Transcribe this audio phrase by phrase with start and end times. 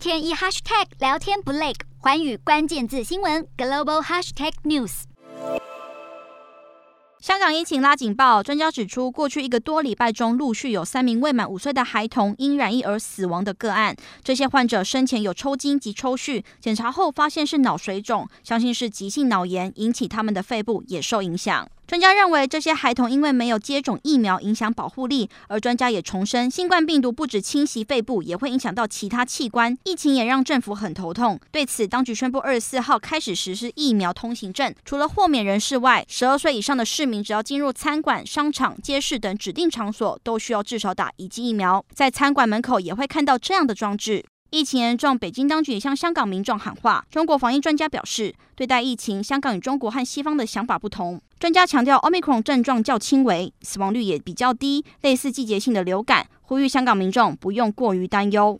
[0.00, 5.02] 天一 hashtag 聊天不累，寰宇关键字新闻 global hashtag news。
[7.18, 13.94] 香港疫情拉警报，专家指出，过去一个多礼拜中，陆续有三名未满五岁的孩童因染疫而死亡的个案。
[14.24, 21.68] 这些患者生前有抽筋及抽搐，检查后发现是脑水肿，相信是急性脑炎引起他们的肺部也受影响。
[21.90, 25.28] 专家认为，这些孩童因为没有接种疫苗，影响保护力。
[25.48, 29.76] 而专家也重申，新冠病毒不止侵袭肺部，也会影响到其他器官。
[29.82, 31.40] 疫情也让政府很头痛。
[31.50, 41.84] 对此，当局宣布二十四号开始实施疫苗通行证，除了豁免人士外，十二岁以上的市民只要进入餐馆、商场、街市等指定场所，都需要至少打一剂疫苗。
[41.92, 44.24] 在餐馆门口也会看到这样的装置。
[44.50, 47.04] 疫情严重，北京当局也向香港民众喊话。
[47.08, 51.20] 中国防疫专家表示，对待疫情，香港与中国和西方的想法不同。
[51.38, 58.58] 专家强调奥密克戎症状较轻微，死亡率也比较低，类似季节性的流感，呼吁香港民众不用过于担忧。